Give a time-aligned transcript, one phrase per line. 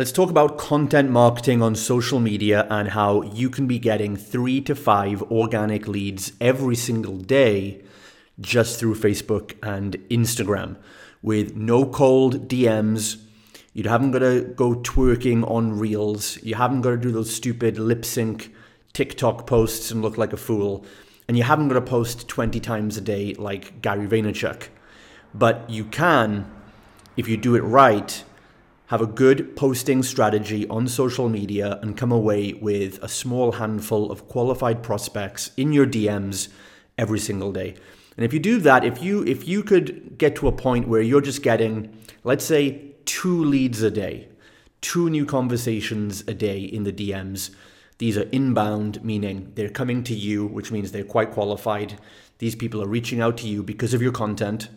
[0.00, 4.62] Let's talk about content marketing on social media and how you can be getting three
[4.62, 7.82] to five organic leads every single day
[8.40, 10.78] just through Facebook and Instagram
[11.20, 13.20] with no cold DMs.
[13.74, 16.42] You haven't got to go twerking on reels.
[16.42, 18.54] You haven't got to do those stupid lip sync
[18.94, 20.82] TikTok posts and look like a fool.
[21.28, 24.68] And you haven't got to post 20 times a day like Gary Vaynerchuk.
[25.34, 26.50] But you can,
[27.18, 28.24] if you do it right,
[28.90, 34.10] have a good posting strategy on social media and come away with a small handful
[34.10, 36.48] of qualified prospects in your DMs
[36.98, 37.76] every single day.
[38.16, 41.00] And if you do that, if you if you could get to a point where
[41.00, 44.26] you're just getting let's say two leads a day,
[44.80, 47.54] two new conversations a day in the DMs,
[47.98, 51.96] these are inbound meaning they're coming to you, which means they're quite qualified.
[52.38, 54.68] These people are reaching out to you because of your content.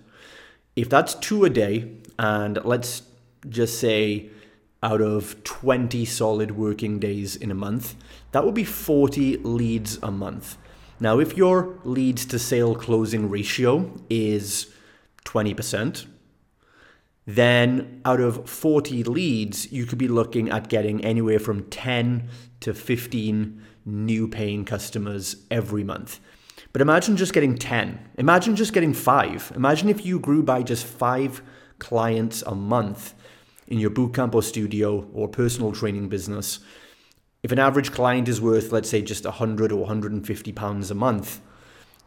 [0.76, 3.02] If that's two a day and let's
[3.50, 4.30] just say
[4.82, 7.96] out of 20 solid working days in a month,
[8.32, 10.58] that would be 40 leads a month.
[11.00, 14.74] Now, if your leads to sale closing ratio is
[15.26, 16.06] 20%,
[17.26, 22.74] then out of 40 leads, you could be looking at getting anywhere from 10 to
[22.74, 26.20] 15 new paying customers every month.
[26.74, 28.00] But imagine just getting 10.
[28.18, 29.52] Imagine just getting five.
[29.56, 31.42] Imagine if you grew by just five
[31.80, 33.14] clients a month
[33.68, 36.60] in your bootcamp or studio or personal training business,
[37.44, 41.42] if an average client is worth, let's say, just 100 or 150 pounds a month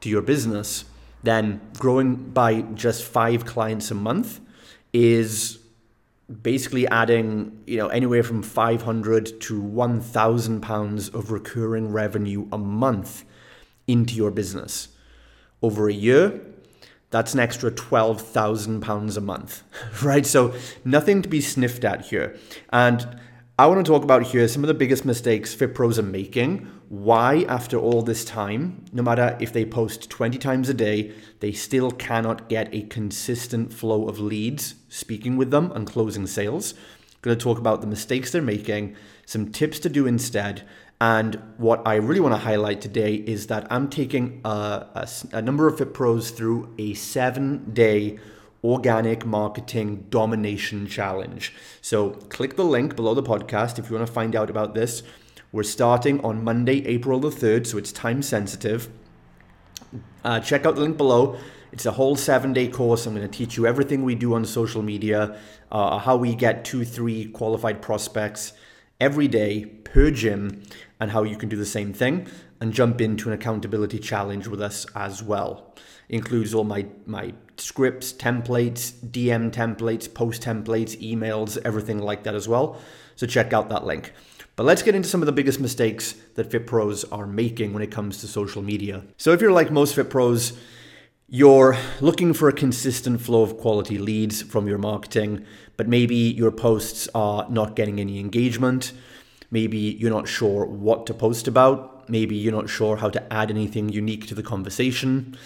[0.01, 0.87] to your business,
[1.23, 4.41] then growing by just five clients a month
[4.93, 5.59] is
[6.43, 13.25] basically adding, you know, anywhere from 500 to 1,000 pounds of recurring revenue a month
[13.87, 14.89] into your business.
[15.63, 16.41] Over a year,
[17.11, 19.63] that's an extra £12,000 a month,
[20.03, 20.27] right?
[20.27, 20.55] So
[20.85, 22.37] nothing to be sniffed at here.
[22.73, 23.21] And
[23.59, 26.71] I want to talk about here some of the biggest mistakes Fit Pros are making.
[26.89, 31.53] Why, after all this time, no matter if they post 20 times a day, they
[31.53, 36.75] still cannot get a consistent flow of leads, speaking with them and closing sales.
[36.75, 38.95] I'm going to talk about the mistakes they're making,
[39.25, 40.63] some tips to do instead,
[41.01, 44.49] and what I really want to highlight today is that I'm taking a,
[44.95, 48.19] a, a number of Fit Pros through a seven day
[48.65, 51.53] organic marketing domination challenge.
[51.83, 55.03] So click the link below the podcast if you want to find out about this.
[55.53, 58.89] We're starting on Monday, April the 3rd, so it's time sensitive.
[60.25, 61.39] Uh, check out the link below.
[61.73, 63.07] It's a whole seven day course.
[63.07, 65.39] I'm going to teach you everything we do on social media,
[65.71, 68.55] uh, how we get two, three qualified prospects
[69.01, 70.63] every day per gym
[71.01, 72.27] and how you can do the same thing
[72.61, 75.75] and jump into an accountability challenge with us as well.
[76.09, 82.35] It includes all my my scripts, templates, DM templates, post templates, emails, everything like that
[82.35, 82.81] as well.
[83.17, 84.13] So check out that link.
[84.57, 87.83] But let's get into some of the biggest mistakes that Fit Pros are making when
[87.83, 89.05] it comes to social media.
[89.19, 90.59] So if you're like most Fit Pros,
[91.29, 95.45] you're looking for a consistent flow of quality leads from your marketing,
[95.77, 98.93] but maybe your posts are not getting any engagement.
[99.51, 102.09] Maybe you're not sure what to post about.
[102.09, 105.37] Maybe you're not sure how to add anything unique to the conversation.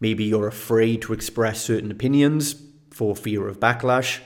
[0.00, 2.56] Maybe you're afraid to express certain opinions
[2.90, 4.20] for fear of backlash.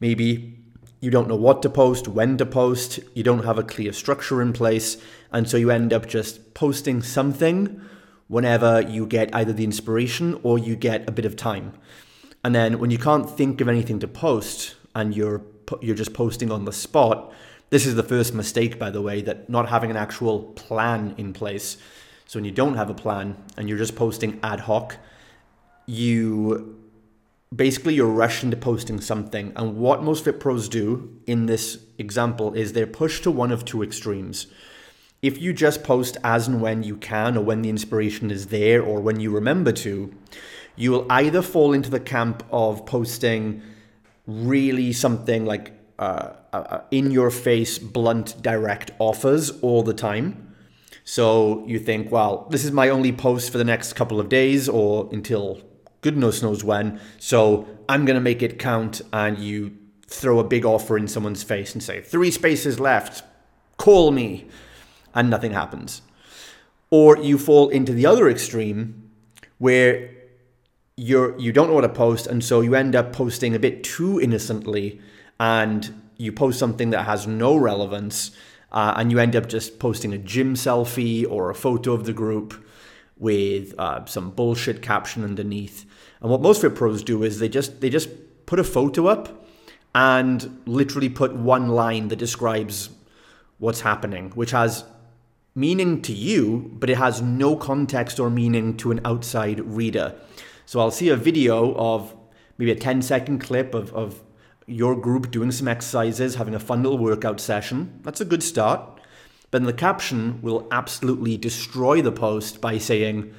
[0.00, 0.58] Maybe
[1.00, 4.40] you don't know what to post, when to post, you don't have a clear structure
[4.40, 4.96] in place,
[5.30, 7.80] and so you end up just posting something
[8.28, 11.74] whenever you get either the inspiration or you get a bit of time.
[12.42, 15.42] And then when you can't think of anything to post and you're
[15.80, 17.32] you're just posting on the spot,
[17.70, 21.32] this is the first mistake by the way that not having an actual plan in
[21.32, 21.76] place.
[22.26, 24.96] So when you don't have a plan and you're just posting ad hoc,
[25.86, 26.78] you
[27.54, 29.52] basically you're rushing to posting something.
[29.56, 33.64] And what most fit pros do in this example is they're pushed to one of
[33.64, 34.46] two extremes
[35.24, 38.82] if you just post as and when you can, or when the inspiration is there,
[38.82, 40.14] or when you remember to,
[40.76, 43.62] you will either fall into the camp of posting
[44.26, 50.54] really something like uh, uh, uh, in your face, blunt, direct offers all the time.
[51.04, 54.68] So you think, well, this is my only post for the next couple of days
[54.68, 55.60] or until
[56.00, 57.00] goodness knows when.
[57.18, 59.02] So I'm going to make it count.
[59.12, 59.76] And you
[60.06, 63.22] throw a big offer in someone's face and say, three spaces left,
[63.76, 64.48] call me
[65.14, 66.02] and nothing happens.
[66.90, 69.10] Or you fall into the other extreme
[69.58, 70.10] where
[70.96, 73.82] you're you don't know what to post and so you end up posting a bit
[73.82, 75.00] too innocently
[75.40, 78.30] and you post something that has no relevance
[78.72, 82.12] uh, and you end up just posting a gym selfie or a photo of the
[82.12, 82.64] group
[83.16, 85.86] with uh, some bullshit caption underneath
[86.20, 88.08] and what most fit pros do is they just they just
[88.46, 89.44] put a photo up
[89.94, 92.90] and literally put one line that describes
[93.58, 94.84] what's happening, which has
[95.54, 100.14] meaning to you, but it has no context or meaning to an outside reader.
[100.66, 102.14] So I'll see a video of
[102.58, 104.20] maybe a 10 second clip of, of
[104.66, 108.00] your group doing some exercises, having a fun little workout session.
[108.02, 109.00] That's a good start.
[109.50, 113.34] But then the caption will absolutely destroy the post by saying,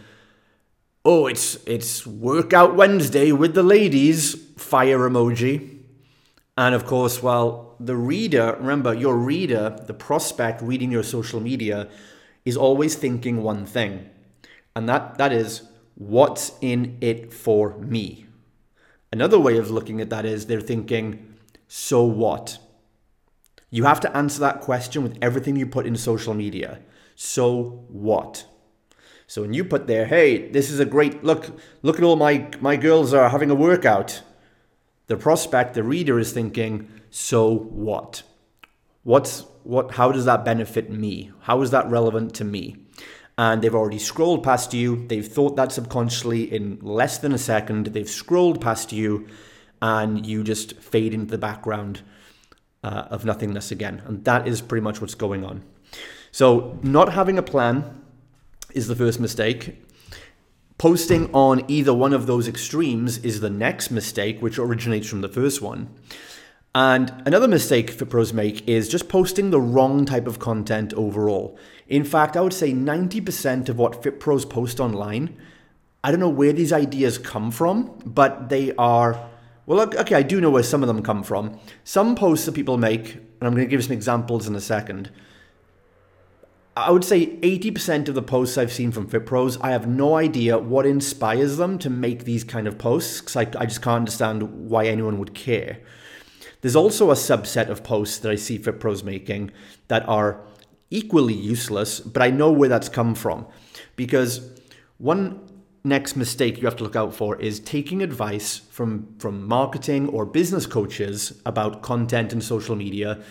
[1.04, 5.82] Oh, it's it's workout Wednesday with the ladies, fire emoji.
[6.58, 11.90] And of course, well, the reader, remember, your reader, the prospect reading your social media,
[12.46, 14.10] is always thinking one thing.
[14.76, 15.64] And that, that is,
[15.96, 18.26] what's in it for me?
[19.16, 21.36] Another way of looking at that is they're thinking,
[21.70, 22.58] so what?
[23.70, 26.82] You have to answer that question with everything you put in social media.
[27.16, 28.46] So what?
[29.26, 32.50] So when you put there, hey, this is a great look, look at all my
[32.60, 34.22] my girls are having a workout.
[35.08, 38.24] The prospect, the reader is thinking, so what?
[39.04, 41.32] What's what how does that benefit me?
[41.44, 42.85] How is that relevant to me?
[43.38, 45.06] And they've already scrolled past you.
[45.08, 47.88] They've thought that subconsciously in less than a second.
[47.88, 49.28] They've scrolled past you,
[49.82, 52.02] and you just fade into the background
[52.84, 54.02] uh, of nothingness again.
[54.06, 55.64] And that is pretty much what's going on.
[56.32, 58.02] So, not having a plan
[58.74, 59.82] is the first mistake.
[60.78, 65.30] Posting on either one of those extremes is the next mistake, which originates from the
[65.30, 65.90] first one.
[66.76, 71.58] And another mistake Fit Pros make is just posting the wrong type of content overall.
[71.88, 75.38] In fact, I would say 90% of what Fit Pros post online,
[76.04, 79.18] I don't know where these ideas come from, but they are,
[79.66, 81.58] well, okay, I do know where some of them come from.
[81.86, 85.12] Some posts that people make, and I'm going to give some examples in a second.
[86.76, 90.58] I would say 80% of the posts I've seen from FitPros, I have no idea
[90.58, 94.70] what inspires them to make these kind of posts because I, I just can't understand
[94.70, 95.80] why anyone would care.
[96.66, 99.52] There's also a subset of posts that I see Fit Pros making
[99.88, 100.42] that are
[100.90, 103.46] equally useless, but I know where that's come from.
[103.96, 104.50] Because
[104.98, 105.48] one
[105.84, 110.26] next mistake you have to look out for is taking advice from, from marketing or
[110.26, 113.22] business coaches about content and social media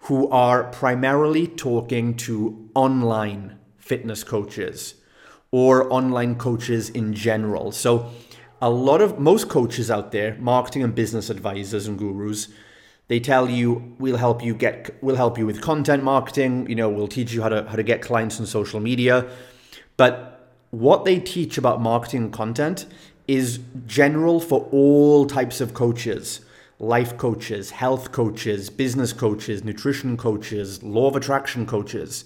[0.00, 4.96] who are primarily talking to online fitness coaches
[5.50, 7.72] or online coaches in general.
[7.72, 8.10] So
[8.60, 12.48] a lot of most coaches out there, marketing and business advisors and gurus,
[13.08, 16.88] they tell you we'll help you get we'll help you with content marketing, you know,
[16.88, 19.26] we'll teach you how to how to get clients on social media.
[19.96, 22.86] But what they teach about marketing and content
[23.26, 26.40] is general for all types of coaches.
[26.80, 32.24] Life coaches, health coaches, business coaches, nutrition coaches, law of attraction coaches.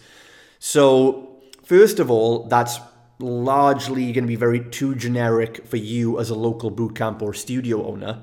[0.58, 2.78] So, first of all, that's
[3.22, 7.86] largely going to be very too generic for you as a local bootcamp or studio
[7.86, 8.22] owner.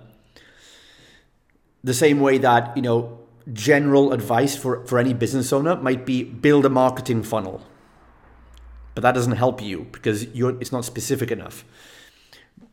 [1.84, 3.20] The same way that, you know,
[3.54, 7.66] general advice for, for any business owner might be build a marketing funnel.
[8.94, 11.64] But that doesn't help you because you're, it's not specific enough.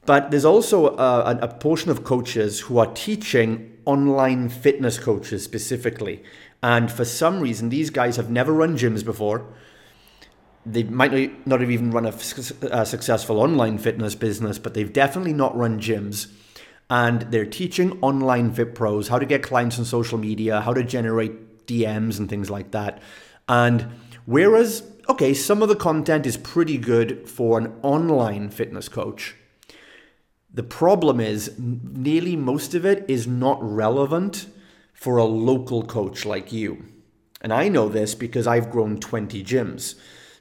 [0.05, 6.23] But there's also a, a portion of coaches who are teaching online fitness coaches specifically.
[6.63, 9.47] And for some reason, these guys have never run gyms before
[10.67, 12.15] they might not have even run a,
[12.71, 16.27] a, successful online fitness business, but they've definitely not run gyms.
[16.91, 20.83] And they're teaching online fit pros how to get clients on social media, how to
[20.83, 23.01] generate DMs and things like that.
[23.49, 23.87] And
[24.25, 29.37] whereas, okay, some of the content is pretty good for an online fitness coach,
[30.53, 34.47] the problem is nearly most of it is not relevant
[34.95, 36.85] for a local coach like you.
[37.43, 39.95] And I know this because I've grown 20 gyms.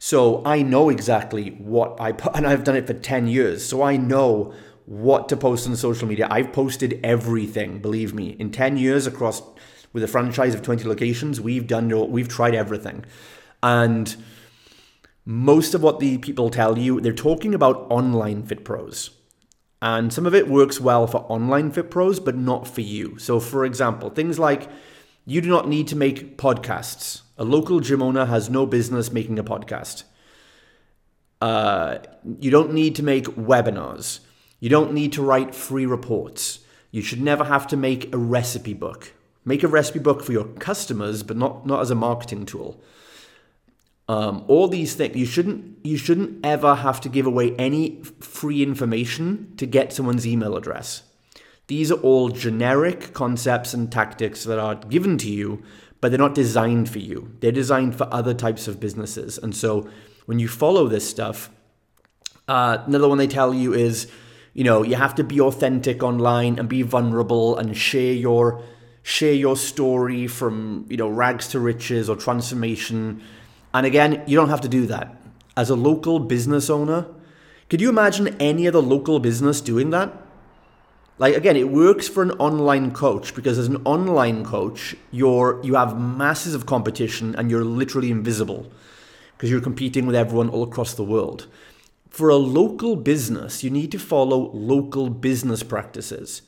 [0.05, 3.65] So I know exactly what I put, and I've done it for 10 years.
[3.65, 4.53] So I know
[4.85, 6.27] what to post on social media.
[6.29, 8.35] I've posted everything, believe me.
[8.37, 9.41] In 10 years across
[9.93, 13.03] with a franchise of 20 locations, we've done we've tried everything.
[13.63, 14.15] And
[15.25, 19.09] most of what the people tell you, they're talking about online fit pros.
[19.81, 23.17] And some of it works well for online fit pros, but not for you.
[23.17, 24.69] So, for example, things like
[25.25, 27.23] you do not need to make podcasts.
[27.37, 30.03] A local gym owner has no business making a podcast.
[31.41, 31.97] Uh,
[32.39, 34.21] you don't need to make webinars.
[34.59, 36.59] You don't need to write free reports.
[36.91, 39.13] You should never have to make a recipe book.
[39.43, 42.81] Make a recipe book for your customers, but not, not as a marketing tool.
[44.07, 48.61] Um, all these things you shouldn't you shouldn't ever have to give away any free
[48.61, 51.03] information to get someone's email address.
[51.67, 55.63] These are all generic concepts and tactics that are given to you
[56.05, 57.35] but they're not designed for you.
[57.39, 59.39] They're designed for other types of businesses.
[59.39, 59.89] And so
[60.27, 61.49] when you follow this stuff,
[62.47, 64.05] uh, another one they tell you is,
[64.53, 68.61] you know, you have to be authentic online and be vulnerable and share your
[69.01, 73.23] share your story from, you know, rags to riches or transformation.
[73.73, 75.19] And again, you don't have to do that.
[75.57, 77.07] As a local business owner,
[77.67, 80.13] could you imagine any other local business doing that?
[81.17, 85.75] Like again, it works for an online coach because as an online coach, you're you
[85.75, 88.71] have masses of competition and you're literally invisible
[89.35, 91.47] because you're competing with everyone all across the world.
[92.09, 96.43] For a local business, you need to follow local business practices.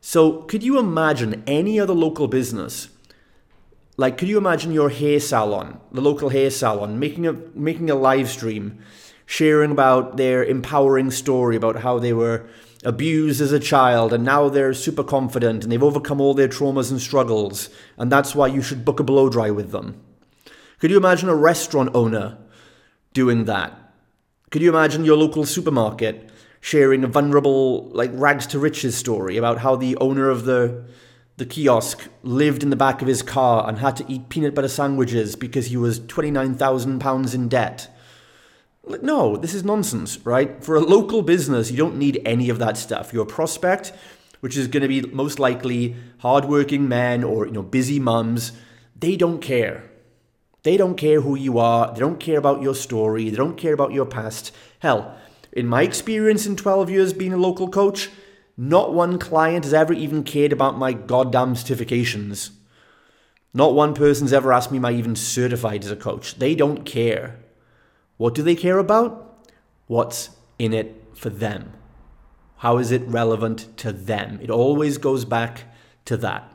[0.00, 2.88] So, could you imagine any other local business?
[3.96, 7.94] Like, could you imagine your hair salon, the local hair salon, making a making a
[7.94, 8.78] live stream,
[9.24, 12.46] sharing about their empowering story about how they were
[12.84, 16.90] abused as a child and now they're super confident and they've overcome all their traumas
[16.90, 20.00] and struggles, and that's why you should book a blow dry with them.
[20.78, 22.38] Could you imagine a restaurant owner
[23.12, 23.72] doing that?
[24.50, 29.58] Could you imagine your local supermarket sharing a vulnerable, like rags to riches story about
[29.58, 30.84] how the owner of the
[31.36, 34.68] the kiosk lived in the back of his car and had to eat peanut butter
[34.68, 37.93] sandwiches because he was twenty nine thousand pounds in debt?
[38.86, 40.62] No, this is nonsense, right?
[40.62, 43.12] For a local business, you don't need any of that stuff.
[43.12, 43.92] Your prospect,
[44.40, 48.52] which is going to be most likely hardworking men or you know busy mums,
[48.94, 49.90] they don't care.
[50.64, 51.92] They don't care who you are.
[51.92, 53.28] They don't care about your story.
[53.28, 54.50] They don't care about your past.
[54.80, 55.14] Hell,
[55.52, 58.10] in my experience in 12 years being a local coach,
[58.56, 62.50] not one client has ever even cared about my goddamn certifications.
[63.52, 66.36] Not one person's ever asked me am I even certified as a coach.
[66.36, 67.38] They don't care.
[68.16, 69.44] What do they care about?
[69.86, 71.72] What's in it for them?
[72.58, 74.38] How is it relevant to them?
[74.40, 75.64] It always goes back
[76.06, 76.50] to that.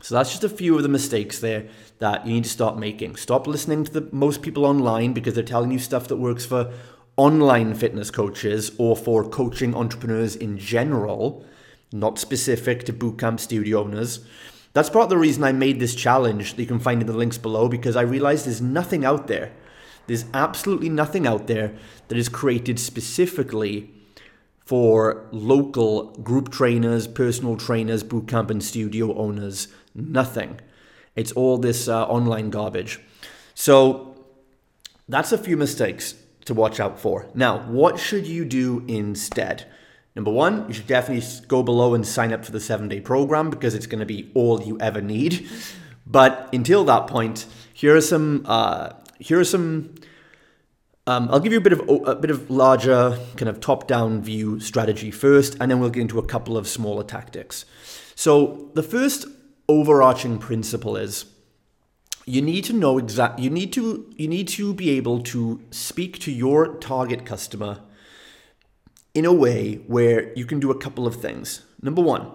[0.00, 3.16] So that's just a few of the mistakes there that you need to stop making.
[3.16, 6.72] Stop listening to the most people online because they're telling you stuff that works for
[7.16, 11.44] online fitness coaches or for coaching entrepreneurs in general,
[11.92, 14.24] not specific to bootcamp studio owners.
[14.74, 17.16] That's part of the reason I made this challenge that you can find in the
[17.16, 19.52] links below because I realized there's nothing out there
[20.06, 21.74] there's absolutely nothing out there
[22.08, 23.92] that is created specifically
[24.64, 29.68] for local group trainers, personal trainers, bootcamp and studio owners.
[29.94, 30.60] Nothing.
[31.14, 33.00] It's all this uh, online garbage.
[33.54, 34.24] So
[35.08, 37.26] that's a few mistakes to watch out for.
[37.34, 39.66] Now, what should you do instead?
[40.14, 43.50] Number one, you should definitely go below and sign up for the seven day program
[43.50, 45.48] because it's going to be all you ever need.
[46.06, 49.94] But until that point, here are some uh, here are some.
[51.08, 54.58] Um, I'll give you a bit of a bit of larger kind of top-down view
[54.58, 57.64] strategy first, and then we'll get into a couple of smaller tactics.
[58.16, 59.26] So the first
[59.68, 61.26] overarching principle is
[62.24, 63.38] you need to know exact.
[63.38, 67.82] You need to you need to be able to speak to your target customer
[69.14, 71.64] in a way where you can do a couple of things.
[71.80, 72.32] Number one,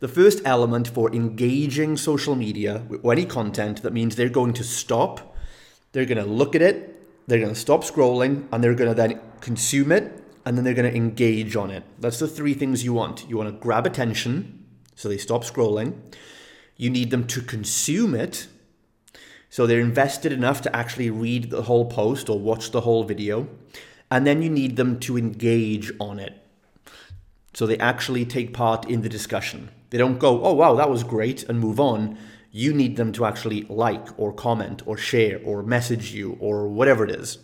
[0.00, 4.64] the first element for engaging social media or any content that means they're going to
[4.64, 5.36] stop
[5.92, 6.97] they're going to look at it,
[7.28, 10.74] they're going to stop scrolling, and they're going to then consume it, and then they're
[10.74, 11.84] going to engage on it.
[12.00, 13.28] That's the three things you want.
[13.28, 14.64] You want to grab attention,
[14.96, 15.94] so they stop scrolling.
[16.76, 18.48] You need them to consume it,
[19.50, 23.46] so they're invested enough to actually read the whole post or watch the whole video.
[24.10, 26.32] And then you need them to engage on it.
[27.52, 29.68] So they actually take part in the discussion.
[29.90, 32.16] They don't go, oh, wow, that was great, and move on
[32.50, 37.04] you need them to actually like or comment or share or message you or whatever
[37.04, 37.38] it is.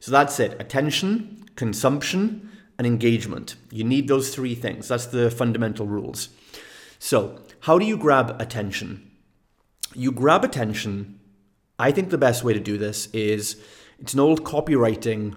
[0.00, 3.56] So that's it attention, consumption, and engagement.
[3.70, 4.88] You need those three things.
[4.88, 6.28] That's the fundamental rules.
[6.98, 9.10] So, how do you grab attention?
[9.94, 11.20] You grab attention.
[11.78, 13.62] I think the best way to do this is
[13.98, 15.36] it's an old copywriting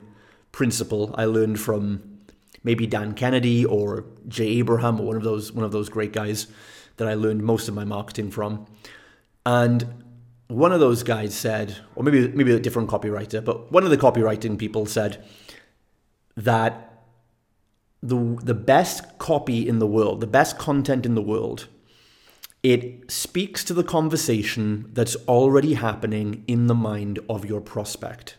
[0.52, 2.20] principle I learned from
[2.64, 6.48] maybe Dan Kennedy or Jay Abraham or one of those one of those great guys
[6.98, 8.66] that I learned most of my marketing from.
[9.46, 10.04] And
[10.48, 13.98] one of those guys said, or maybe maybe a different copywriter, but one of the
[13.98, 15.24] copywriting people said
[16.38, 17.04] that
[18.02, 21.68] the the best copy in the world, the best content in the world,
[22.62, 28.38] it speaks to the conversation that's already happening in the mind of your prospect.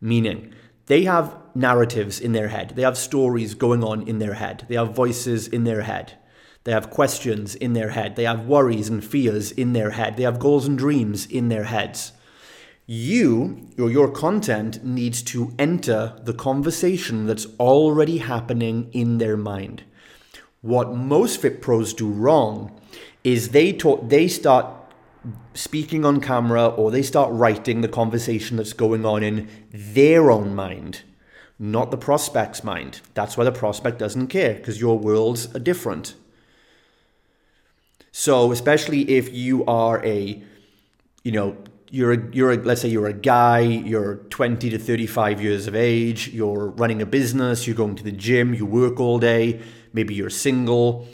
[0.00, 0.54] Meaning,
[0.86, 4.74] they have narratives in their head, they have stories going on in their head, they
[4.76, 6.16] have voices in their head.
[6.64, 8.16] They have questions in their head.
[8.16, 10.16] They have worries and fears in their head.
[10.16, 12.12] They have goals and dreams in their heads.
[12.86, 19.84] You or your content needs to enter the conversation that's already happening in their mind.
[20.60, 22.78] What most fit pros do wrong
[23.24, 24.66] is they talk, they start
[25.54, 30.54] speaking on camera or they start writing the conversation that's going on in their own
[30.54, 31.02] mind,
[31.58, 33.00] not the prospect's mind.
[33.14, 36.14] That's why the prospect doesn't care because your worlds are different.
[38.12, 40.42] So, especially if you are a,
[41.22, 41.56] you know,
[41.90, 45.74] you're a, you're a, let's say you're a guy, you're 20 to 35 years of
[45.74, 49.60] age, you're running a business, you're going to the gym, you work all day,
[49.92, 51.08] maybe you're single,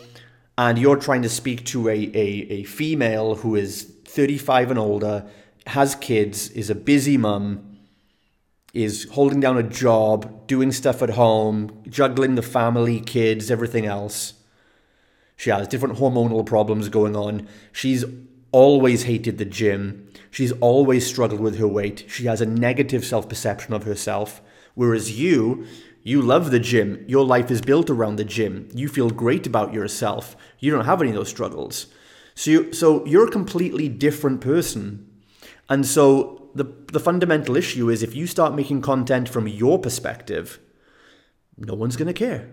[0.58, 5.26] and you're trying to speak to a, a, a female who is 35 and older,
[5.66, 7.78] has kids, is a busy mum,
[8.72, 14.34] is holding down a job, doing stuff at home, juggling the family, kids, everything else.
[15.36, 17.46] She has different hormonal problems going on.
[17.72, 18.04] She's
[18.52, 20.08] always hated the gym.
[20.30, 22.04] She's always struggled with her weight.
[22.08, 24.40] She has a negative self perception of herself.
[24.74, 25.66] Whereas you,
[26.02, 27.04] you love the gym.
[27.08, 28.68] Your life is built around the gym.
[28.72, 30.36] You feel great about yourself.
[30.58, 31.86] You don't have any of those struggles.
[32.34, 35.10] So, you, so you're a completely different person.
[35.68, 40.58] And so the, the fundamental issue is if you start making content from your perspective,
[41.58, 42.48] no one's going to care.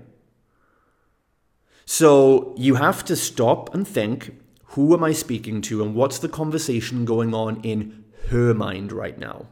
[1.85, 4.35] So you have to stop and think
[4.67, 9.17] who am I speaking to and what's the conversation going on in her mind right
[9.17, 9.47] now?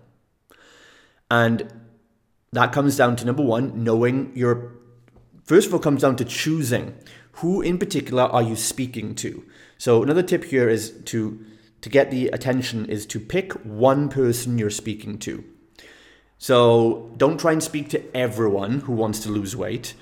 [1.30, 1.72] And
[2.52, 4.74] that comes down to number one, knowing your,
[5.44, 6.96] first of all, comes down to choosing
[7.34, 9.46] who in particular are you speaking to.
[9.78, 11.46] So another tip here is to
[11.82, 15.44] to get the attention is to pick one person you're speaking to.
[16.38, 19.96] So don't try and speak to everyone who wants to lose weight.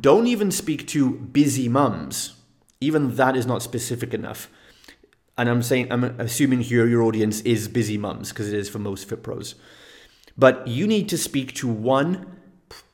[0.00, 2.34] Don't even speak to busy mums.
[2.80, 4.48] Even that is not specific enough.
[5.36, 8.78] And I'm saying, I'm assuming here your audience is busy mums because it is for
[8.78, 9.54] most Fit Pros.
[10.36, 12.38] But you need to speak to one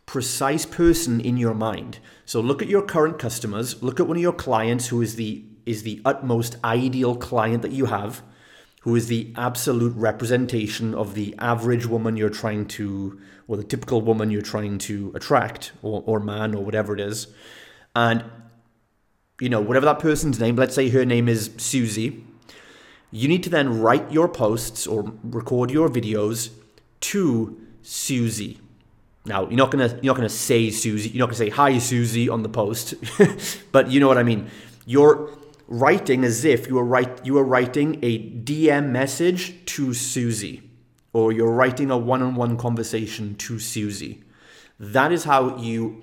[0.07, 1.99] precise person in your mind.
[2.25, 5.45] So look at your current customers, look at one of your clients who is the
[5.66, 8.23] is the utmost ideal client that you have,
[8.80, 14.00] who is the absolute representation of the average woman you're trying to or the typical
[14.00, 17.26] woman you're trying to attract or, or man or whatever it is.
[17.97, 18.23] And
[19.40, 22.25] you know, whatever that person's name, let's say her name is Susie,
[23.11, 26.50] you need to then write your posts or record your videos
[27.00, 28.61] to Susie.
[29.25, 32.28] Now you're not gonna you're not gonna say Susie, you're not gonna say hi Susie
[32.28, 32.95] on the post,
[33.73, 34.49] but you know what I mean.
[34.86, 35.28] You're
[35.67, 40.70] writing as if you are write you are writing a DM message to Susie
[41.13, 44.23] or you're writing a one on one conversation to Susie.
[44.79, 46.03] That is how you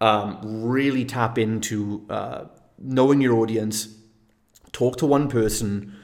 [0.00, 2.44] um, really tap into uh,
[2.78, 3.94] knowing your audience,
[4.72, 5.94] talk to one person,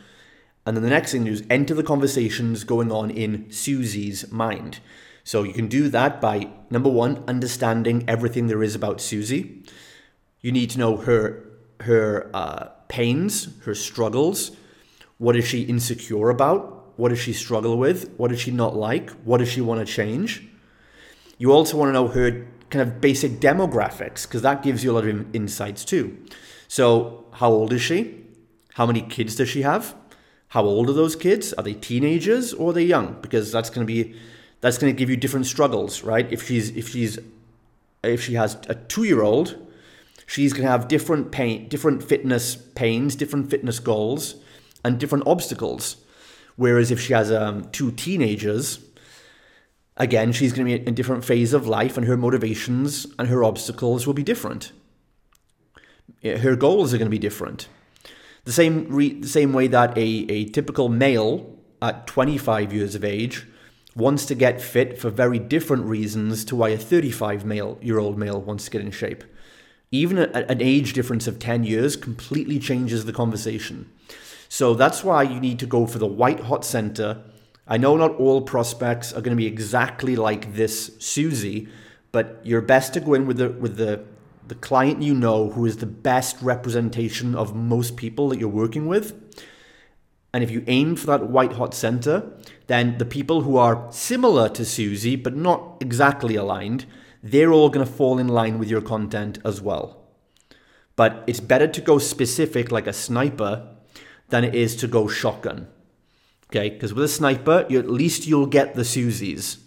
[0.66, 4.80] and then the next thing is enter the conversations going on in Susie's mind.
[5.22, 9.62] So you can do that by number one, understanding everything there is about Susie.
[10.40, 11.44] You need to know her
[11.80, 14.52] her uh, pains, her struggles.
[15.18, 16.73] What is she insecure about?
[16.96, 18.10] What does she struggle with?
[18.16, 19.10] What does she not like?
[19.24, 20.46] What does she want to change?
[21.38, 24.94] You also want to know her kind of basic demographics because that gives you a
[24.94, 26.18] lot of insights too.
[26.68, 28.24] So, how old is she?
[28.74, 29.94] How many kids does she have?
[30.48, 31.52] How old are those kids?
[31.54, 33.20] Are they teenagers or are they young?
[33.20, 34.14] Because that's going to be
[34.60, 36.32] that's going to give you different struggles, right?
[36.32, 37.18] If she's if she's
[38.02, 39.56] if she has a 2-year-old,
[40.26, 44.36] she's going to have different pain, different fitness pains, different fitness goals
[44.84, 45.96] and different obstacles.
[46.56, 48.78] Whereas if she has um, two teenagers,
[49.96, 53.28] again, she's going to be in a different phase of life and her motivations and
[53.28, 54.72] her obstacles will be different.
[56.22, 57.68] Her goals are going to be different.
[58.44, 63.04] The same, re- the same way that a, a typical male at 25 years of
[63.04, 63.46] age
[63.96, 68.18] wants to get fit for very different reasons to why a 35 male year old
[68.18, 69.24] male wants to get in shape.
[69.90, 73.90] Even a, an age difference of 10 years completely changes the conversation.
[74.54, 77.24] So that's why you need to go for the white hot center.
[77.66, 81.66] I know not all prospects are going to be exactly like this Susie,
[82.12, 84.04] but you're best to go in with the with the
[84.46, 88.86] the client you know who is the best representation of most people that you're working
[88.86, 89.20] with.
[90.32, 92.30] And if you aim for that white hot center,
[92.68, 96.86] then the people who are similar to Susie but not exactly aligned,
[97.24, 100.04] they're all going to fall in line with your content as well.
[100.94, 103.73] But it's better to go specific like a sniper
[104.34, 105.68] than it is to go shotgun.
[106.50, 109.58] Okay, because with a sniper, you, at least you'll get the Susies.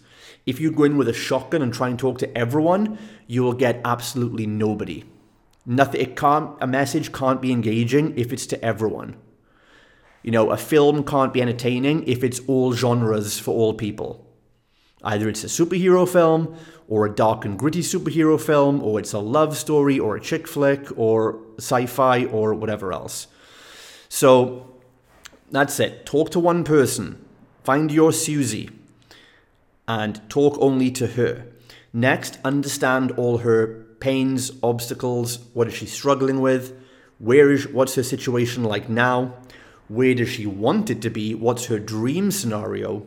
[0.44, 3.54] If you go in with a shotgun and try and talk to everyone, you will
[3.54, 5.04] get absolutely nobody.
[5.64, 6.02] Nothing.
[6.02, 6.50] It can't.
[6.60, 9.16] A message can't be engaging if it's to everyone.
[10.22, 14.26] You know, a film can't be entertaining if it's all genres for all people.
[15.02, 16.54] Either it's a superhero film,
[16.88, 20.46] or a dark and gritty superhero film, or it's a love story, or a chick
[20.46, 23.28] flick, or sci fi, or whatever else.
[24.08, 24.74] So
[25.50, 26.06] that's it.
[26.06, 27.24] Talk to one person.
[27.64, 28.70] Find your Susie
[29.86, 31.46] and talk only to her.
[31.92, 36.78] Next, understand all her pains, obstacles, what is she struggling with?
[37.18, 39.34] Where is what's her situation like now?
[39.88, 41.34] Where does she want it to be?
[41.34, 43.06] What's her dream scenario?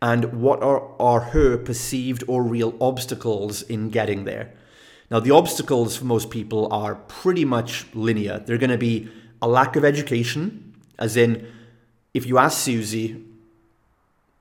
[0.00, 4.52] And what are, are her perceived or real obstacles in getting there?
[5.10, 8.38] Now, the obstacles for most people are pretty much linear.
[8.38, 9.08] They're going to be
[9.44, 11.46] a lack of education, as in,
[12.14, 13.22] if you ask Susie,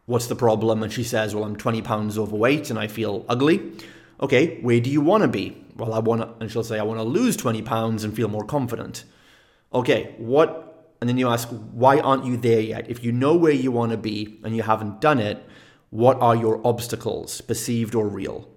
[0.06, 0.82] what's the problem?
[0.82, 3.74] And she says, well, I'm 20 pounds overweight and I feel ugly.
[4.22, 5.58] Okay, where do you want to be?
[5.76, 8.30] Well, I want to, and she'll say, I want to lose 20 pounds and feel
[8.30, 9.04] more confident.
[9.74, 12.90] Okay, what, and then you ask, why aren't you there yet?
[12.90, 15.46] If you know where you want to be and you haven't done it,
[15.90, 18.48] what are your obstacles, perceived or real?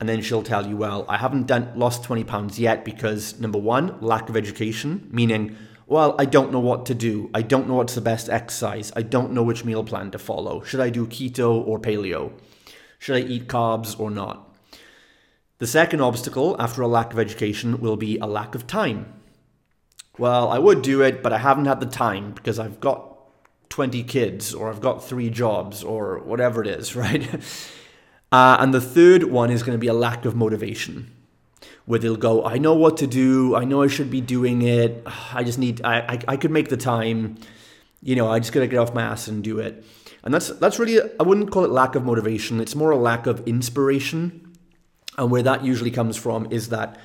[0.00, 3.58] And then she'll tell you, well, I haven't done lost 20 pounds yet because number
[3.58, 7.28] one, lack of education, meaning, well, I don't know what to do.
[7.34, 8.92] I don't know what's the best exercise.
[8.96, 10.62] I don't know which meal plan to follow.
[10.62, 12.32] Should I do keto or paleo?
[12.98, 14.56] Should I eat carbs or not?
[15.58, 19.12] The second obstacle after a lack of education will be a lack of time.
[20.16, 23.10] Well, I would do it, but I haven't had the time because I've got
[23.68, 27.28] 20 kids or I've got three jobs or whatever it is, right?
[28.32, 31.10] Uh, and the third one is going to be a lack of motivation,
[31.84, 33.56] where they'll go, I know what to do.
[33.56, 35.02] I know I should be doing it.
[35.34, 37.38] I just need, I, I, I could make the time.
[38.02, 39.84] You know, I just got to get off my ass and do it.
[40.22, 42.60] And that's, that's really, I wouldn't call it lack of motivation.
[42.60, 44.54] It's more a lack of inspiration.
[45.18, 46.98] And where that usually comes from is that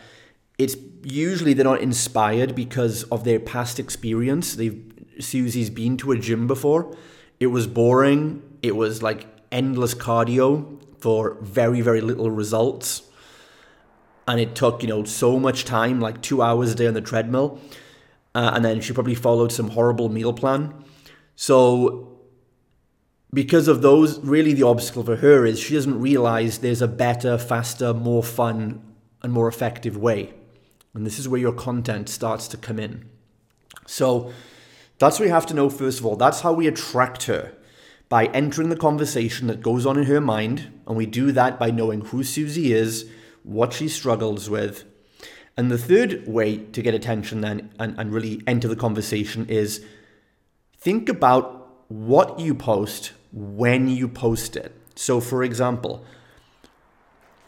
[0.58, 4.56] it's usually they're not inspired because of their past experience.
[4.56, 4.82] They've,
[5.20, 6.96] Susie's been to a gym before.
[7.40, 8.42] It was boring.
[8.62, 13.04] It was like endless cardio for very, very little results.
[14.28, 17.02] And it took, you know, so much time, like two hours a day on the
[17.12, 17.60] treadmill.
[18.34, 20.74] Uh, and then she probably followed some horrible meal plan.
[21.36, 22.18] So,
[23.32, 27.38] because of those, really the obstacle for her is she doesn't realize there's a better,
[27.38, 28.82] faster, more fun,
[29.22, 30.34] and more effective way.
[30.96, 33.08] And this is where your content starts to come in.
[33.86, 34.34] So,
[34.98, 36.16] that's what we have to know first of all.
[36.16, 37.54] That's how we attract her
[38.10, 41.72] by entering the conversation that goes on in her mind, and we do that by
[41.72, 43.10] knowing who Susie is,
[43.44, 44.86] what she struggles with.
[45.58, 49.84] And the third way to get attention then and, and really enter the conversation is
[50.78, 54.76] think about what you post when you post it.
[54.96, 56.06] So, for example,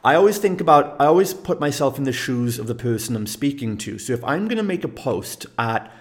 [0.03, 3.27] I always think about, I always put myself in the shoes of the person I'm
[3.27, 3.97] speaking to.
[3.99, 5.91] So, if I'm going to make a post at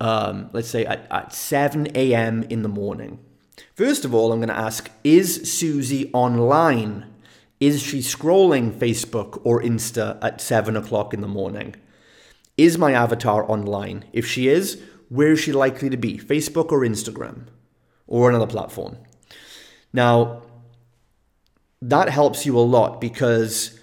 [0.00, 2.42] um, let's say at, at 7 a.m.
[2.44, 3.18] in the morning.
[3.74, 7.06] First of all, I'm going to ask Is Susie online?
[7.60, 11.76] Is she scrolling Facebook or Insta at 7 o'clock in the morning?
[12.56, 14.06] Is my avatar online?
[14.12, 16.18] If she is, where is she likely to be?
[16.18, 17.46] Facebook or Instagram
[18.06, 18.96] or another platform?
[19.92, 20.42] Now,
[21.82, 23.78] that helps you a lot because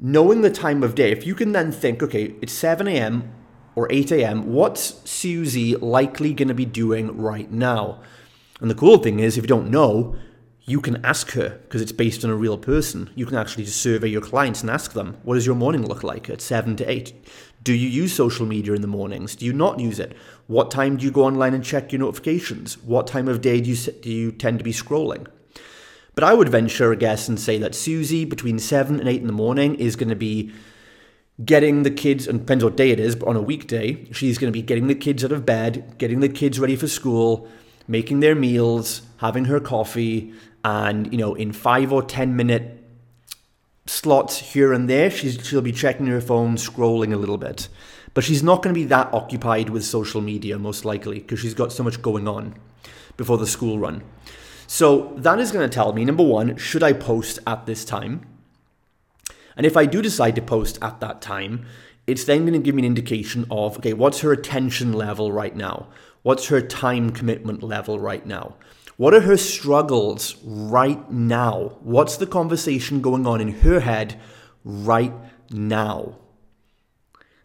[0.00, 3.34] knowing the time of day, if you can then think, okay, it's 7 a.m.,
[3.74, 8.00] or 8 a.m., what's Susie likely going to be doing right now?
[8.60, 10.16] And the cool thing is, if you don't know,
[10.64, 13.10] you can ask her because it's based on a real person.
[13.14, 16.04] You can actually just survey your clients and ask them, what does your morning look
[16.04, 17.12] like at 7 to 8?
[17.62, 19.36] Do you use social media in the mornings?
[19.36, 20.16] Do you not use it?
[20.46, 22.78] What time do you go online and check your notifications?
[22.82, 25.26] What time of day do you, do you tend to be scrolling?
[26.14, 29.26] But I would venture a guess and say that Susie, between 7 and 8 in
[29.26, 30.52] the morning, is going to be
[31.44, 34.52] getting the kids, and depends what day it is, but on a weekday, she's going
[34.52, 37.48] to be getting the kids out of bed, getting the kids ready for school,
[37.88, 40.32] making their meals, having her coffee,
[40.64, 42.84] and, you know, in five or 10 minute
[43.86, 47.68] slots here and there, she's, she'll be checking her phone, scrolling a little bit.
[48.12, 51.54] But she's not going to be that occupied with social media, most likely, because she's
[51.54, 52.54] got so much going on
[53.16, 54.02] before the school run.
[54.66, 58.26] So that is going to tell me number one, should I post at this time?
[59.56, 61.66] And if I do decide to post at that time,
[62.06, 65.54] it's then going to give me an indication of okay, what's her attention level right
[65.54, 65.88] now?
[66.22, 68.56] What's her time commitment level right now?
[68.96, 71.78] What are her struggles right now?
[71.80, 74.20] What's the conversation going on in her head
[74.62, 75.14] right
[75.50, 76.18] now?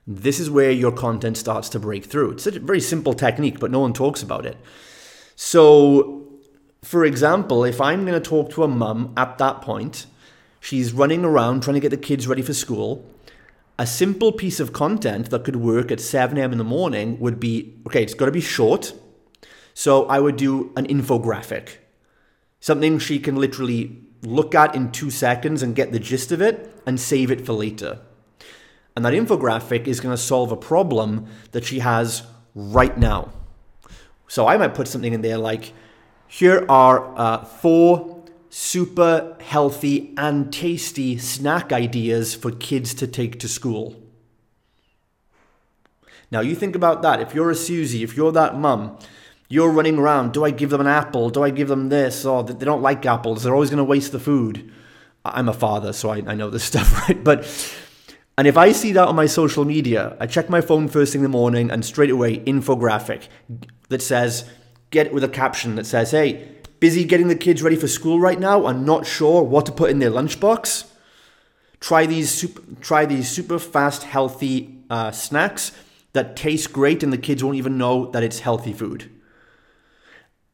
[0.06, 2.32] This is where your content starts to break through.
[2.32, 4.58] It's a very simple technique, but no one talks about it.
[5.36, 6.28] So,
[6.84, 10.06] for example, if I'm going to talk to a mum at that point,
[10.66, 13.06] She's running around trying to get the kids ready for school.
[13.78, 16.52] A simple piece of content that could work at 7 a.m.
[16.52, 18.92] in the morning would be okay, it's got to be short.
[19.76, 21.76] So I would do an infographic,
[22.60, 26.76] something she can literally look at in two seconds and get the gist of it
[26.84, 28.00] and save it for later.
[28.96, 32.24] And that infographic is going to solve a problem that she has
[32.56, 33.32] right now.
[34.28, 35.74] So I might put something in there like,
[36.28, 38.15] here are uh, four
[38.58, 44.02] super healthy and tasty snack ideas for kids to take to school.
[46.32, 47.20] Now you think about that.
[47.20, 48.98] If you're a Susie, if you're that mum,
[49.50, 50.32] you're running around.
[50.32, 51.30] Do I give them an apple?
[51.30, 52.24] Do I give them this?
[52.24, 53.44] Oh, they don't like apples.
[53.44, 54.72] They're always going to waste the food.
[55.26, 57.22] I'm a father, so I, I know this stuff, right?
[57.22, 57.44] But
[58.38, 61.20] and if I see that on my social media, I check my phone first thing
[61.20, 63.28] in the morning and straight away infographic
[63.90, 64.50] that says
[64.92, 66.55] get with a caption that says, "Hey,
[66.86, 68.68] busy getting the kids ready for school right now.
[68.68, 70.86] I'm not sure what to put in their lunchbox.
[71.80, 75.72] Try these super, try these super fast, healthy uh, snacks
[76.14, 79.10] that taste great, and the kids won't even know that it's healthy food."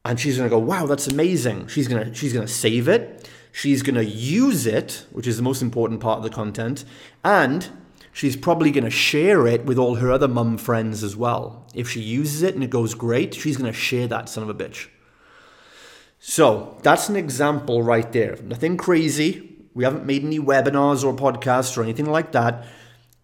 [0.06, 3.28] And she's gonna go, "Wow, that's amazing." She's gonna she's gonna save it.
[3.52, 6.86] She's gonna use it, which is the most important part of the content,
[7.22, 7.68] and
[8.10, 11.66] she's probably going to share it with all her other mum friends as well.
[11.74, 14.48] If she uses it and it goes great, she's going to share that son of
[14.48, 14.88] a bitch.
[16.24, 18.36] So that's an example right there.
[18.44, 19.56] Nothing crazy.
[19.74, 22.64] We haven't made any webinars or podcasts or anything like that.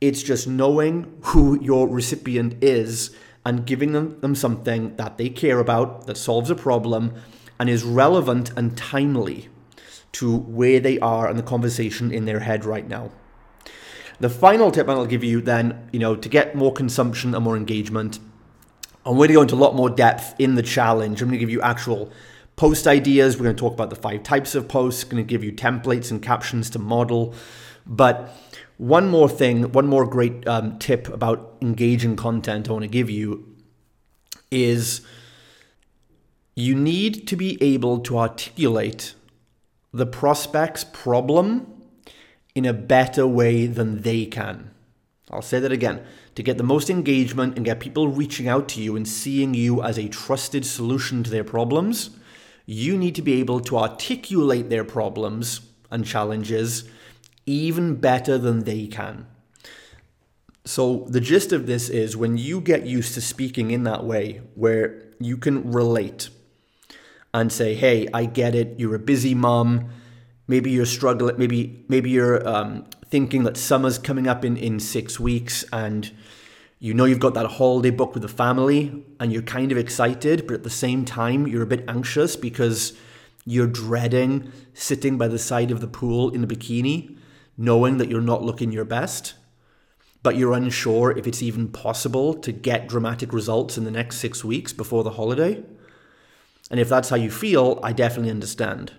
[0.00, 3.14] It's just knowing who your recipient is
[3.46, 7.14] and giving them, them something that they care about, that solves a problem,
[7.60, 9.48] and is relevant and timely
[10.10, 13.12] to where they are and the conversation in their head right now.
[14.18, 17.56] The final tip I'll give you then, you know, to get more consumption and more
[17.56, 18.18] engagement,
[19.06, 21.22] I'm going to go into a lot more depth in the challenge.
[21.22, 22.10] I'm going to give you actual
[22.58, 23.36] post ideas.
[23.36, 26.10] We're going to talk about the five types of posts, going to give you templates
[26.10, 27.32] and captions to model.
[27.86, 28.36] But
[28.76, 33.08] one more thing, one more great um, tip about engaging content I want to give
[33.08, 33.56] you
[34.50, 35.02] is
[36.56, 39.14] you need to be able to articulate
[39.92, 41.84] the prospect's problem
[42.56, 44.72] in a better way than they can.
[45.30, 46.04] I'll say that again.
[46.34, 49.82] To get the most engagement and get people reaching out to you and seeing you
[49.82, 52.10] as a trusted solution to their problems,
[52.70, 56.84] you need to be able to articulate their problems and challenges
[57.46, 59.26] even better than they can.
[60.66, 64.42] So, the gist of this is when you get used to speaking in that way,
[64.54, 66.28] where you can relate
[67.32, 69.88] and say, Hey, I get it, you're a busy mom,
[70.46, 75.18] maybe you're struggling maybe maybe you're um, thinking that summer's coming up in in six
[75.18, 76.10] weeks and
[76.78, 80.46] you know you've got that holiday booked with the family and you're kind of excited
[80.46, 82.96] but at the same time you're a bit anxious because
[83.44, 87.16] you're dreading sitting by the side of the pool in a bikini
[87.56, 89.34] knowing that you're not looking your best
[90.22, 94.44] but you're unsure if it's even possible to get dramatic results in the next six
[94.44, 95.62] weeks before the holiday.
[96.70, 98.92] And if that's how you feel i definitely understand.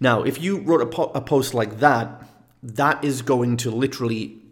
[0.00, 2.26] Now, if you wrote a, po- a post like that,
[2.62, 4.42] that is going to literally,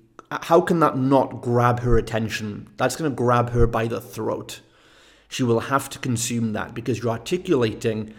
[0.43, 2.69] how can that not grab her attention?
[2.77, 4.61] That's going to grab her by the throat.
[5.29, 8.15] She will have to consume that because you're articulating.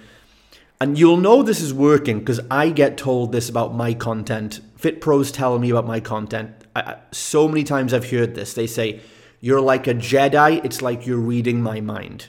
[0.81, 4.59] And you'll know this is working because I get told this about my content.
[4.75, 6.51] Fit pros tell me about my content.
[6.75, 8.53] I, so many times I've heard this.
[8.53, 8.99] They say,
[9.39, 12.27] You're like a Jedi, it's like you're reading my mind.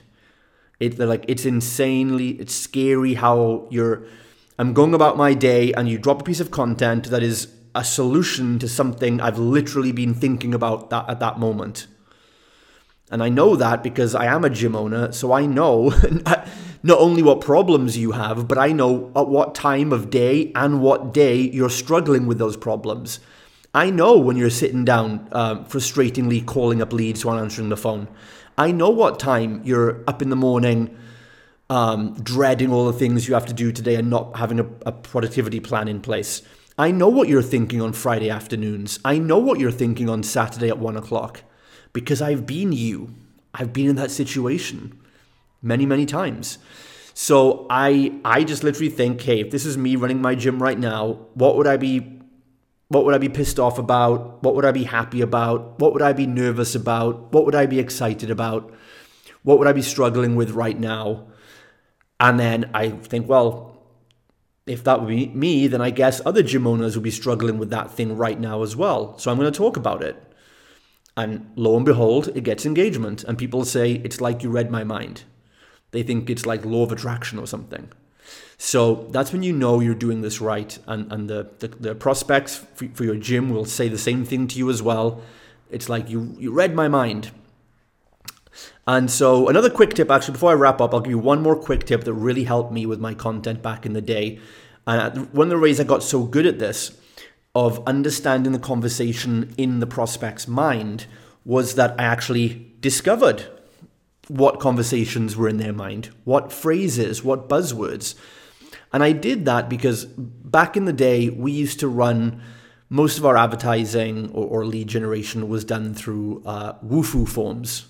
[0.79, 4.05] It, they're like, it's insanely, it's scary how you're
[4.59, 7.85] I'm going about my day and you drop a piece of content that is a
[7.85, 11.87] solution to something I've literally been thinking about that at that moment.
[13.11, 15.89] And I know that because I am a gym owner, so I know
[16.83, 20.81] not only what problems you have, but I know at what time of day and
[20.81, 23.21] what day you're struggling with those problems.
[23.75, 28.09] I know when you're sitting down, uh, frustratingly calling up leads while answering the phone.
[28.57, 30.97] I know what time you're up in the morning
[31.71, 34.93] um, dreading all the things you have to do today and not having a, a
[34.93, 36.43] productivity plan in place.
[36.77, 38.99] I know what you're thinking on Friday afternoons.
[39.05, 41.43] I know what you're thinking on Saturday at one o'clock
[41.93, 43.15] because I've been you.
[43.55, 44.99] I've been in that situation
[45.63, 46.59] many, many times.
[47.15, 50.79] So I I just literally think, hey, if this is me running my gym right
[50.79, 52.21] now, what would I be
[52.89, 54.43] what would I be pissed off about?
[54.43, 55.79] What would I be happy about?
[55.79, 57.33] What would I be nervous about?
[57.33, 58.75] What would I be excited about?
[59.43, 61.29] What would I be struggling with right now?
[62.19, 63.74] And then I think, well,
[64.67, 67.71] if that would be me, then I guess other gym owners would be struggling with
[67.71, 69.19] that thing right now as well.
[69.19, 70.17] So I'm going to talk about it.
[71.17, 73.25] And lo and behold, it gets engagement.
[73.25, 75.25] And people say, it's like you read my mind.
[75.91, 77.91] They think it's like law of attraction or something.
[78.57, 80.79] So that's when you know you're doing this right.
[80.87, 84.49] And, and the, the, the prospects for, for your gym will say the same thing
[84.49, 85.23] to you as well.
[85.71, 87.31] It's like you, you read my mind.
[88.87, 91.57] And so, another quick tip actually, before I wrap up, I'll give you one more
[91.57, 94.39] quick tip that really helped me with my content back in the day.
[94.87, 96.99] And one of the ways I got so good at this,
[97.55, 101.07] of understanding the conversation in the prospect's mind,
[101.45, 103.47] was that I actually discovered
[104.29, 108.15] what conversations were in their mind, what phrases, what buzzwords.
[108.93, 112.43] And I did that because back in the day, we used to run
[112.89, 117.87] most of our advertising or, or lead generation was done through uh, Wufoo forms,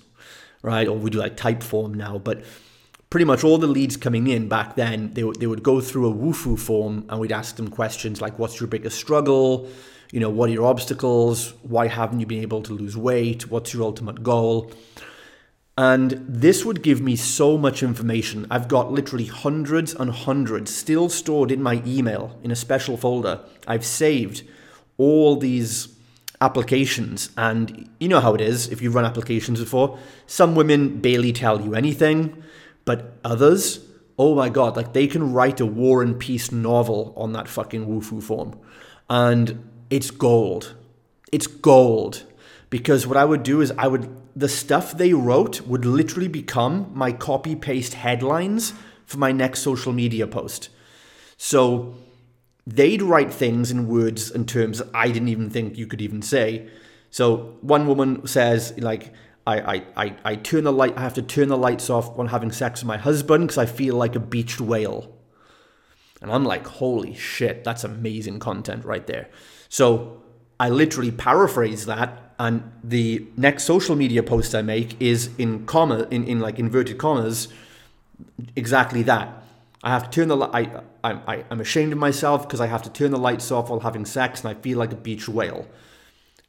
[0.64, 0.88] right?
[0.88, 2.42] Or we do like Typeform now, but
[3.11, 6.12] pretty much all the leads coming in back then, they, they would go through a
[6.12, 9.68] Wufoo form and we'd ask them questions like, what's your biggest struggle?
[10.11, 11.53] You know, what are your obstacles?
[11.62, 13.50] Why haven't you been able to lose weight?
[13.50, 14.72] What's your ultimate goal?
[15.77, 18.46] And this would give me so much information.
[18.50, 23.40] I've got literally hundreds and hundreds still stored in my email in a special folder.
[23.66, 24.44] I've saved
[24.96, 25.93] all these
[26.40, 27.30] applications.
[27.36, 29.98] And you know how it is if you've run applications before.
[30.26, 32.42] Some women barely tell you anything,
[32.84, 33.80] but others,
[34.18, 37.86] oh my God, like they can write a war and peace novel on that fucking
[37.86, 38.58] Wufoo form.
[39.08, 40.74] And it's gold.
[41.32, 42.24] It's gold.
[42.70, 46.90] Because what I would do is I would, the stuff they wrote would literally become
[46.94, 48.72] my copy paste headlines
[49.06, 50.70] for my next social media post.
[51.36, 51.94] So
[52.66, 56.22] they'd write things in words and terms that I didn't even think you could even
[56.22, 56.68] say.
[57.11, 59.12] So one woman says, like,
[59.46, 62.29] I, I, I, I turn the light, I have to turn the lights off when
[62.29, 65.14] having sex with my husband because I feel like a beached whale.
[66.22, 69.29] And I'm like, holy shit, that's amazing content right there.
[69.68, 70.22] So
[70.59, 76.09] I literally paraphrase that, and the next social media post I make is in comma,
[76.11, 77.48] in, in like inverted commas,
[78.57, 79.43] exactly that.
[79.84, 80.72] I have to turn the light.
[81.04, 83.80] I, I, I'm ashamed of myself because I have to turn the lights off while
[83.80, 85.68] having sex, and I feel like a beach whale.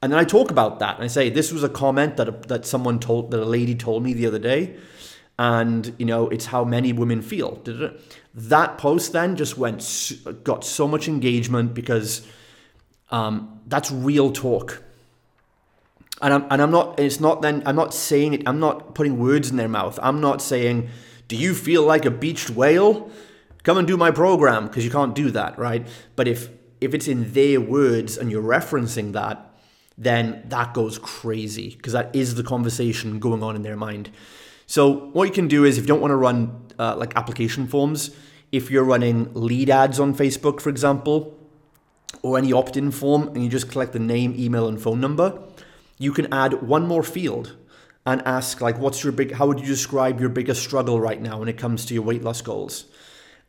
[0.02, 2.32] And then I talk about that, and I say this was a comment that a,
[2.48, 4.78] that someone told that a lady told me the other day,
[5.38, 7.62] and you know it's how many women feel.
[8.34, 10.14] That post then just went
[10.46, 12.26] got so much engagement because
[13.12, 14.82] um, that's real talk.
[16.22, 16.98] And I'm and I'm not.
[17.02, 17.64] It's not then.
[17.66, 18.44] I'm not saying it.
[18.48, 20.00] I'm not putting words in their mouth.
[20.02, 20.90] I'm not saying.
[21.28, 23.12] Do you feel like a beached whale?
[23.66, 25.86] come and do my program because you can't do that, right?
[26.16, 29.54] But if if it's in their words and you're referencing that,
[29.98, 34.12] then that goes crazy because that is the conversation going on in their mind.
[34.68, 37.68] So what you can do is if you don't want to run uh, like application
[37.68, 38.16] forms,
[38.52, 41.38] if you're running lead ads on Facebook, for example,
[42.22, 45.42] or any opt-in form, and you just collect the name, email, and phone number,
[45.98, 47.56] you can add one more field
[48.06, 49.34] and ask like, what's your big?
[49.34, 52.24] How would you describe your biggest struggle right now when it comes to your weight
[52.24, 52.86] loss goals?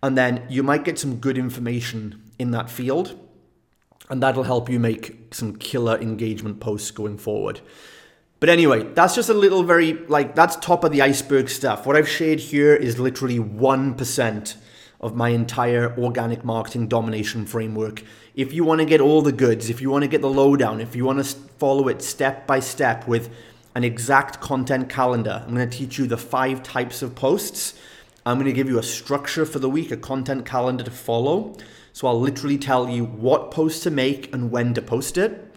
[0.03, 3.19] And then you might get some good information in that field.
[4.09, 7.61] And that'll help you make some killer engagement posts going forward.
[8.39, 11.87] But anyway, that's just a little very, like, that's top of the iceberg stuff.
[11.87, 14.57] What I've shared here is literally 1%
[15.01, 18.03] of my entire organic marketing domination framework.
[18.35, 20.81] If you want to get all the goods, if you want to get the lowdown,
[20.81, 23.31] if you want to follow it step by step with
[23.77, 27.79] an exact content calendar, I'm going to teach you the five types of posts
[28.27, 31.55] I'm going to give you a structure for the week, a content calendar to follow.
[31.93, 35.55] So I'll literally tell you what post to make and when to post it.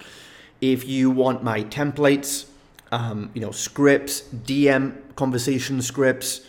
[0.62, 2.45] If you want my templates,
[2.91, 6.41] um, you know, scripts, DM conversation scripts,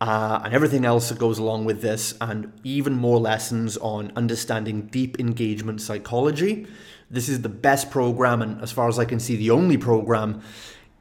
[0.00, 4.86] uh, and everything else that goes along with this, and even more lessons on understanding
[4.86, 6.66] deep engagement psychology.
[7.08, 10.42] This is the best program, and as far as I can see, the only program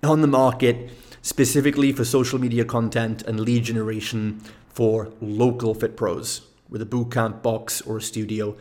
[0.04, 0.90] on the market
[1.22, 7.44] specifically for social media content and lead generation for local fit pros with a bootcamp
[7.44, 8.56] box or a studio.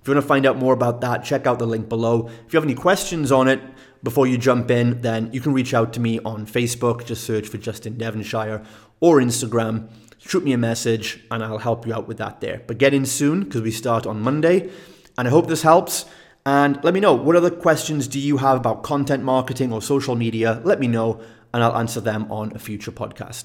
[0.00, 2.28] If you want to find out more about that, check out the link below.
[2.46, 3.60] If you have any questions on it
[4.02, 7.06] before you jump in, then you can reach out to me on Facebook.
[7.06, 8.62] Just search for Justin Devonshire
[9.00, 9.88] or Instagram.
[10.18, 12.62] Shoot me a message and I'll help you out with that there.
[12.66, 14.70] But get in soon because we start on Monday.
[15.16, 16.04] And I hope this helps.
[16.46, 20.14] And let me know what other questions do you have about content marketing or social
[20.14, 20.60] media?
[20.62, 21.22] Let me know
[21.54, 23.42] and I'll answer them on a future podcast.